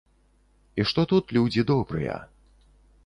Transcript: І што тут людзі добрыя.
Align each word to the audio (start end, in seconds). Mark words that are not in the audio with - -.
І 0.79 0.85
што 0.91 1.05
тут 1.13 1.35
людзі 1.37 1.65
добрыя. 1.73 2.17